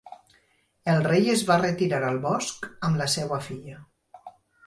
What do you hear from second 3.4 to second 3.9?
filla.